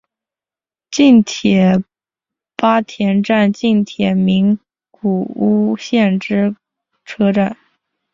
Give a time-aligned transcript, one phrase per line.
[0.89, 1.83] 近铁
[2.55, 4.57] 八田站近铁名
[4.89, 6.55] 古屋线之
[7.05, 7.55] 车站。